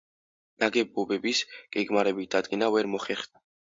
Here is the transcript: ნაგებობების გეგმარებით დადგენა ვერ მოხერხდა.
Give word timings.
ნაგებობების 0.63 1.43
გეგმარებით 1.79 2.35
დადგენა 2.39 2.75
ვერ 2.79 2.95
მოხერხდა. 2.99 3.49